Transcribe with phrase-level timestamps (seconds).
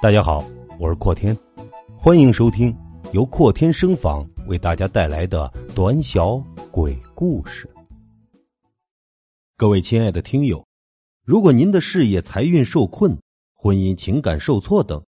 [0.00, 0.44] 大家好，
[0.78, 1.36] 我是阔天，
[1.96, 2.72] 欢迎收听
[3.12, 6.36] 由阔天声访为大家带来的短小
[6.70, 7.68] 鬼故事。
[9.56, 10.64] 各位亲爱的听友，
[11.24, 13.18] 如果您的事业财运受困、
[13.54, 15.04] 婚姻情感受挫等，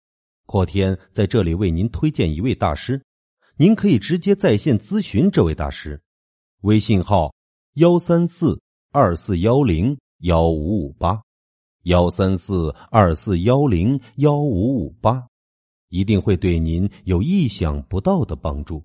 [0.46, 2.98] 阔天在这里为您推荐一位大师，
[3.58, 6.00] 您可以直接在线咨询这位大师，
[6.62, 7.30] 微信号
[7.74, 8.58] 幺三四
[8.90, 11.20] 二四幺零幺五五八。
[11.88, 15.26] 幺三四二四幺零幺五五八，
[15.88, 18.84] 一定会对您有意想不到的帮助。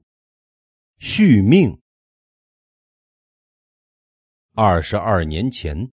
[0.99, 1.77] 续命。
[4.53, 5.91] 二十二年前，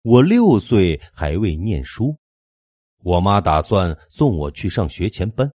[0.00, 2.16] 我六岁还未念书，
[3.02, 5.52] 我妈打算送我去上学前班，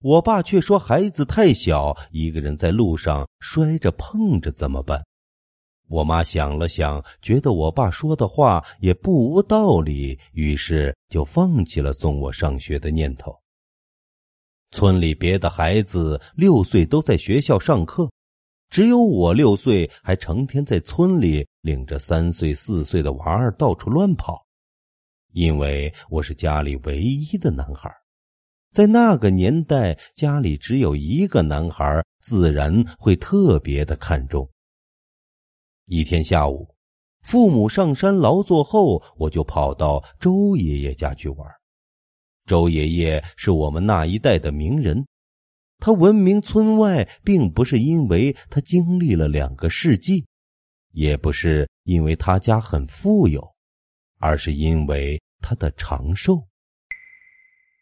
[0.00, 5.04] 我爸却说孩子太小，一个人在路上摔着碰着怎么办？
[5.88, 13.32] 我妈想了想，觉得我爸说的话也不无道理，于是就放弃了送我上学的念头。
[14.72, 18.10] 村里别的孩子六岁都在学校上课，
[18.68, 24.44] 只有我六岁还成天在村里领着三岁四岁的娃儿到处乱跑。
[25.32, 27.88] 因为我是家里唯一的男孩，
[28.72, 34.50] 在那个年代，家里只有一个男孩，自然会特别的看重。
[35.86, 36.68] 一天下午，
[37.22, 41.48] 父母上山劳作后，我就跑到周爷爷家去玩。
[42.44, 45.06] 周爷爷是我们那一代的名人，
[45.78, 50.26] 他闻名村外，并不是因为他经历了两个世纪，
[50.90, 53.48] 也不是因为他家很富有，
[54.18, 56.44] 而是因为他的长寿。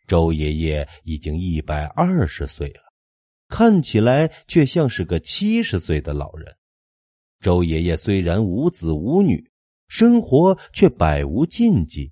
[0.06, 2.82] 周爷爷已经一百二十岁了，
[3.48, 6.54] 看起来却像是个七十岁的老人。
[7.44, 9.50] 周爷爷虽然无子无女，
[9.88, 12.10] 生活却百无禁忌，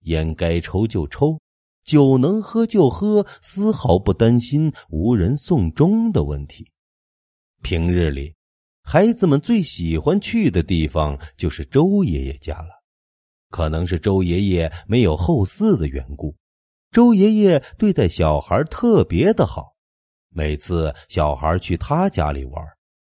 [0.00, 1.38] 烟该抽就抽，
[1.84, 6.68] 酒能喝就喝，丝毫不担心无人送终的问题。
[7.62, 8.34] 平日里，
[8.82, 12.82] 孩子们最喜欢去的地方就是周爷爷家了。
[13.50, 16.34] 可能是周爷爷没有后嗣的缘故，
[16.90, 19.72] 周爷爷对待小孩特别的好，
[20.30, 22.60] 每次小孩去他家里玩。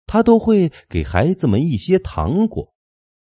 [0.07, 2.73] 他都会给孩子们一些糖果，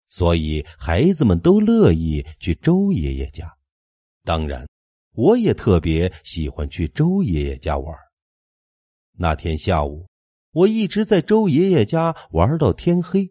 [0.09, 3.53] 所以孩子们都乐意去周爷爷家。
[4.25, 4.67] 当然，
[5.15, 7.95] 我也特别喜欢去周爷爷家玩。
[9.19, 10.07] 那天下午，
[10.53, 13.29] 我一直在周爷爷家玩到天黑。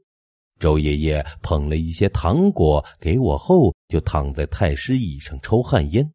[0.59, 6.13] 周爷爷捧了一些糖果给我后，就躺在太师椅上抽旱烟，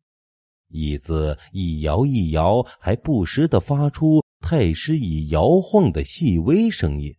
[0.68, 7.14] 椅子一摇一摇，还不时的发出太师椅摇晃的细微声音。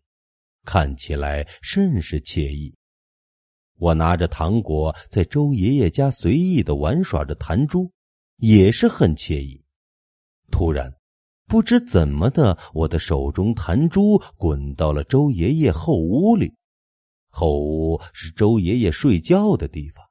[0.64, 2.74] 看起来甚是惬意。
[3.78, 7.90] 我拿着糖果在周爷爷家随意的玩耍着弹珠，
[8.36, 9.60] 也是很惬意。
[10.50, 10.92] 突然，
[11.46, 16.54] 不知怎么的，我的手中弹珠滚到了周爷爷后屋里。
[17.28, 20.04] 后屋是周爷爷睡觉的地方，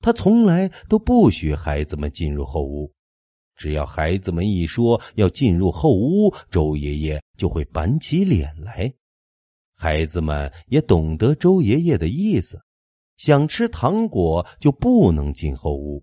[0.00, 2.92] 他从来都不许孩子们进入后屋。
[3.54, 8.92] 只要孩子们一说要进入后屋，周爷爷就会板起脸来。
[9.82, 12.62] 孩子们也懂得周爷爷的意思，
[13.16, 16.00] 想吃糖果就不能进后屋。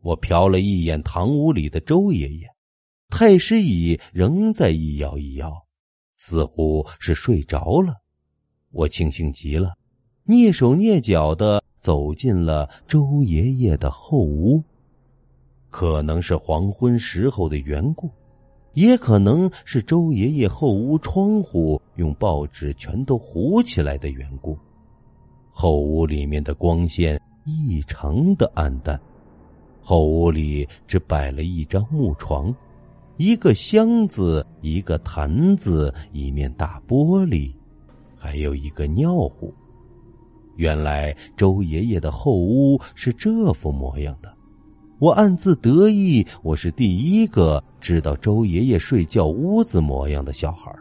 [0.00, 2.48] 我瞟了一眼堂屋里的周爷爷，
[3.08, 5.64] 太师椅仍在一摇一摇，
[6.16, 7.94] 似乎是睡着了。
[8.72, 9.74] 我庆幸极了，
[10.26, 14.60] 蹑手蹑脚的走进了周爷爷的后屋。
[15.70, 18.10] 可能是黄昏时候的缘故。
[18.74, 24.56] 也可能是周爷爷后屋窗户用报纸全都糊起来的缘故，
[25.50, 28.98] 后屋里面的光线异常的暗淡。
[29.80, 32.54] 后屋里只摆了一张木床，
[33.16, 37.52] 一个箱子，一个坛子，一面大玻璃，
[38.16, 39.52] 还有一个尿壶。
[40.56, 44.32] 原来周爷爷的后屋是这副模样的。
[44.98, 50.72] 我暗自得意，我是第一个知道周爷爷睡觉屋子模样的小孩。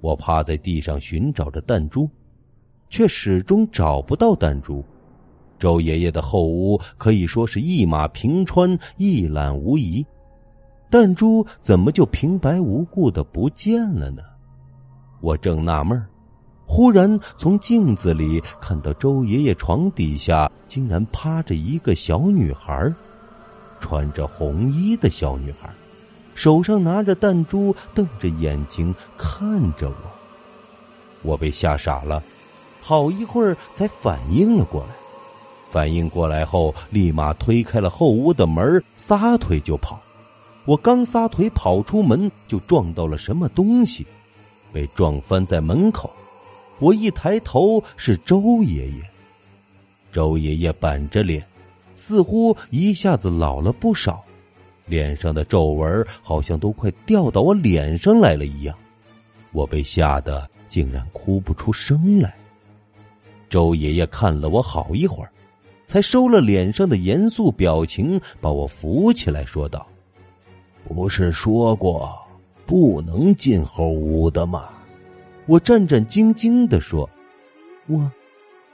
[0.00, 2.08] 我趴在地上寻找着弹珠，
[2.88, 4.82] 却始终找不到弹珠。
[5.58, 10.04] 周爷爷的后屋可以说是一马平川，一览无遗。
[10.88, 14.22] 弹珠怎么就平白无故的不见了呢？
[15.20, 16.02] 我正纳闷
[16.66, 22.90] 忽然从镜子里看到周爷爷床底下竟然趴着一个小女孩
[23.78, 25.68] 穿着红衣的小女孩，
[26.40, 29.94] 手上拿着弹珠，瞪着眼睛看着我。
[31.20, 32.22] 我被吓傻了，
[32.80, 34.88] 好一会儿才反应了过来。
[35.68, 40.00] 反应过来后，立马推开了后屋的门，撒腿就跑。
[40.64, 44.06] 我刚撒腿跑出门，就撞到了什么东西，
[44.72, 46.10] 被撞翻在门口。
[46.78, 49.10] 我一抬头，是周爷爷。
[50.10, 51.46] 周爷爷板着脸，
[51.96, 54.24] 似乎一下子老了不少，
[54.90, 58.76] 脸上的皱纹好像都快掉到我脸上来了一样。
[59.52, 62.34] 我被吓得竟然哭不出声来。
[63.48, 65.30] 周爷爷看了我好一会儿，
[65.86, 69.86] 才收了脸上的严肃表情，把我扶起来，说道
[70.86, 72.16] ：“不是说过
[72.66, 74.68] 不能进后屋的吗？”
[75.46, 77.10] 我战战兢兢的说
[77.88, 78.08] ：“我，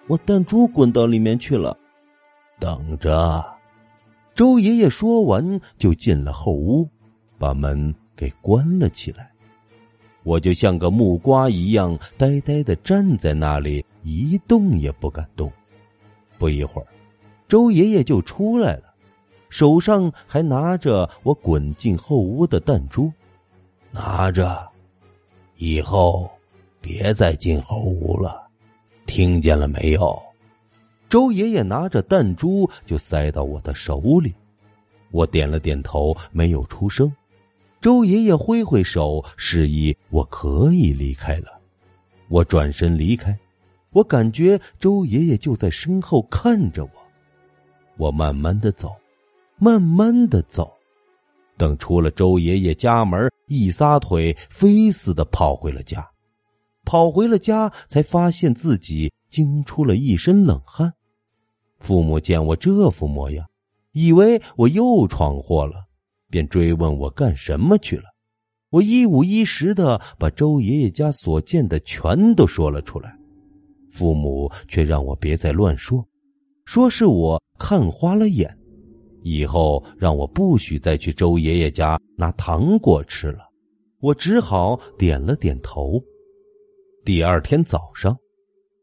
[0.08, 1.74] 我弹珠滚到里面去了。”
[2.60, 3.55] 等着。
[4.36, 6.86] 周爷爷说完，就进了后屋，
[7.38, 9.30] 把门给关了起来。
[10.24, 15.50] 我就像个木瓜一样呆呆的站在那里，一动也不敢动。
[16.36, 16.86] 不一会儿，
[17.48, 18.92] 周爷爷就出来了，
[19.48, 23.10] 手上还拿着我滚进后屋的弹珠，
[23.90, 24.68] 拿着，
[25.56, 26.30] 以后
[26.82, 28.46] 别再进后屋了，
[29.06, 30.25] 听见了没有？
[31.08, 34.34] 周爷爷拿着弹珠就塞到我的手里，
[35.12, 37.12] 我点了点头，没有出声。
[37.80, 41.60] 周爷爷挥挥手，示意我可以离开了。
[42.28, 43.38] 我转身离开，
[43.90, 46.90] 我感觉周爷爷就在身后看着我。
[47.96, 48.90] 我慢慢的走，
[49.58, 50.72] 慢慢的走，
[51.56, 56.04] 等出了周爷爷家门，一撒腿飞似的跑回了家。
[56.84, 60.92] 跑回了家，才发现自己惊出了一身冷汗。
[61.78, 63.46] 父母见我这副模样，
[63.92, 65.86] 以为我又闯祸了。
[66.28, 68.02] 便追问我干什么去了，
[68.70, 73.16] 我一五一十的把周爷爷家所见的全都说了出来，
[73.92, 76.04] 父母却让我别再乱说，
[76.64, 78.58] 说是我看花了眼，
[79.22, 83.48] 以后让我不许再去周爷爷家拿糖果吃了，
[84.00, 86.02] 我只好点了点头。
[87.04, 88.18] 第二天早上，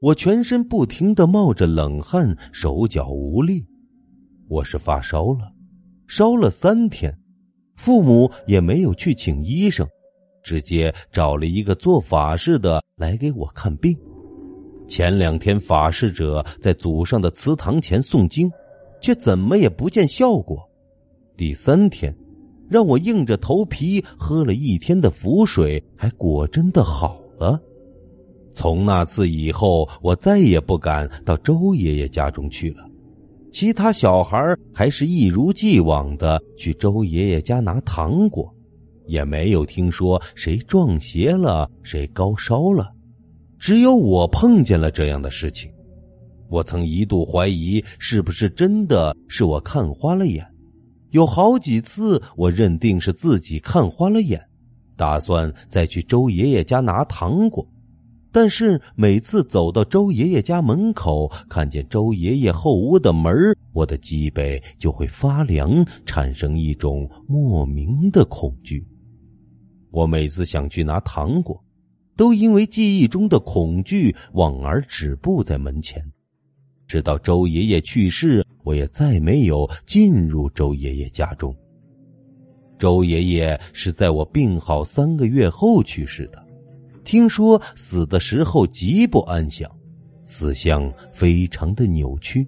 [0.04, 3.66] 我全身不停的冒着冷汗，手脚无力，
[4.50, 5.50] 我是发烧了，
[6.08, 7.18] 烧了三天。
[7.78, 9.88] 父母也没有去请医生，
[10.44, 13.98] 直接找了一个做法事的来给我看病。
[14.90, 18.52] 前两天法事者在祖上的祠堂前诵经，
[19.00, 20.70] 却怎么也不见效果。
[21.38, 22.14] 第三天，
[22.68, 27.58] 让我硬着头皮喝了一天的符水，还果真的好了。
[28.54, 32.84] 从那次以后，我再也不敢到周爷爷家中去了。
[33.52, 38.52] 其他小孩还是一如既往的去周爷爷家拿糖果，
[39.06, 42.92] 也没有听说谁撞邪了，谁高烧了。
[43.60, 45.72] 只有我碰见了这样的事情。
[46.50, 50.46] 我曾一度怀疑是不是真的是我看花了眼，
[51.10, 54.40] 有好几次我认定是自己看花了眼，
[54.96, 57.68] 打算再去周爷爷家拿糖果。
[58.34, 63.32] 但是每次走到周爷爷家门口，看见周爷爷后屋的门
[63.74, 68.84] 我的脊背就会发凉，产生一种莫名的恐惧。
[69.92, 71.64] 我每次想去拿糖果，
[72.18, 76.04] 都因为记忆中的恐惧望而止步在门前。
[76.88, 81.56] 直到周爷爷去世，我也再没有进入周爷爷家中。
[82.80, 86.43] 周爷爷是在我病好三个月后去世的。
[87.04, 89.70] 听说死的时候极不安详，
[90.26, 92.48] 死相非常的扭曲，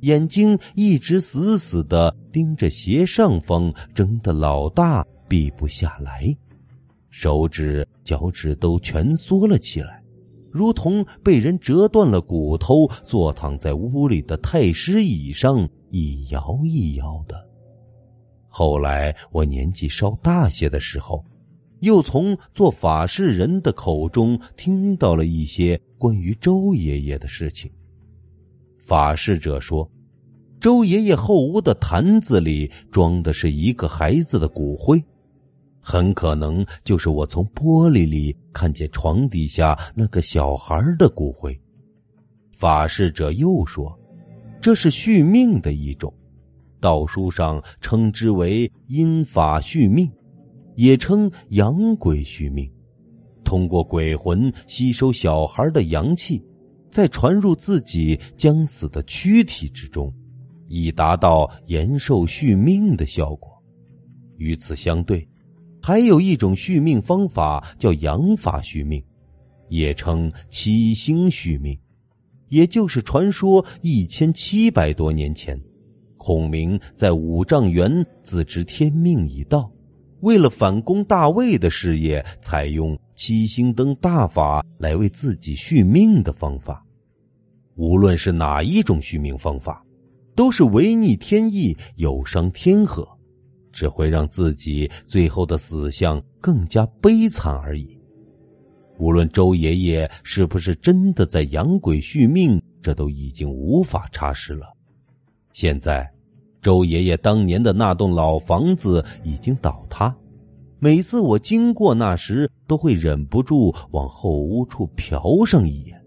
[0.00, 6.34] 眼睛一直死死的盯着斜上方，睁得老大，闭不下来，
[7.10, 10.02] 手指、脚趾都蜷缩了起来，
[10.50, 17.46] 如同被人折断了骨头，坐躺在屋里的太师椅上一摇一摇的。
[18.48, 21.22] 后来我年纪稍大些的时候。
[21.82, 27.70] 又从做法事人的口中听到了一些关于周爷爷的事情。
[28.78, 29.88] 法事者说，
[30.60, 35.02] 周爷爷后屋的坛子里装的是一个孩子的骨灰，
[35.80, 41.58] 很可能就是我从玻璃里看见床底下那个小孩的骨灰。
[42.52, 43.98] 法事者又说，
[44.60, 46.14] 这是续命的一种，
[46.78, 50.08] 道书上称之为阴法续命。
[50.74, 52.70] 也称阳鬼续命，
[53.44, 56.42] 通过鬼魂吸收小孩的阳气，
[56.90, 60.12] 再传入自己将死的躯体之中，
[60.68, 63.50] 以达到延寿续命的效果。
[64.38, 65.28] 与此相对，
[65.80, 69.02] 还有一种续命方法叫阳法续命，
[69.68, 71.78] 也称七星续命，
[72.48, 75.60] 也就是传说一千七百多年前，
[76.16, 79.70] 孔明在五丈原自知天命已到。
[80.22, 86.84] 为了反攻大魏的事业，采用七星灯大法来为自己续命的方法。
[87.74, 89.84] 无论是哪一种续命方法，
[90.36, 93.06] 都是违逆天意，有伤天和，
[93.72, 97.98] 只会让自己最后的死相更加悲惨而已。
[98.98, 104.66] 无论周爷爷是不是真的在养鬼续命，这都已经无法查实了。
[105.52, 106.08] 现在，
[106.62, 110.14] 周爷爷当年的那栋老房子已经倒塌，
[110.78, 116.00] 每次我经过那时，都会忍不住往后屋处瞟上一眼，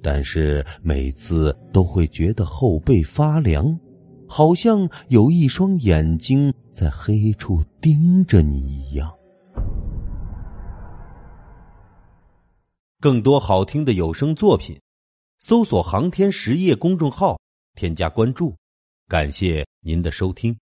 [0.00, 3.76] 但是每次都会觉得后背发凉，
[4.28, 9.12] 好像有一双眼睛在黑处盯着你一样。
[13.00, 14.80] 更多好听的有声作品，
[15.40, 17.36] 搜索“航天实业”公众号，
[17.74, 18.54] 添加关注。
[19.08, 20.56] 感谢您的收听。